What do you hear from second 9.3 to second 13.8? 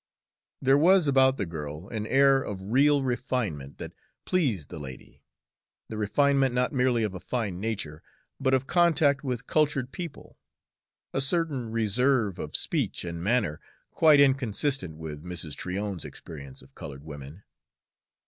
cultured people; a certain reserve of speech and manner